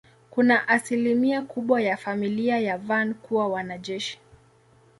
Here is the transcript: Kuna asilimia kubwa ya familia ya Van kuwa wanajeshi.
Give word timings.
Kuna 0.29 0.67
asilimia 0.67 1.41
kubwa 1.41 1.81
ya 1.81 1.97
familia 1.97 2.59
ya 2.59 2.77
Van 2.77 3.13
kuwa 3.13 3.47
wanajeshi. 3.47 4.19